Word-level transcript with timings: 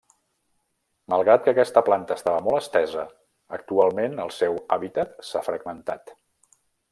Malgrat 1.13 1.43
que 1.47 1.51
aquesta 1.55 1.83
planta 1.89 2.17
estava 2.19 2.39
molt 2.47 2.61
estesa, 2.61 3.03
actualment 3.59 4.17
el 4.25 4.33
seu 4.39 4.59
hàbitat 4.77 5.15
s'ha 5.29 5.45
fragmentat. 5.51 6.17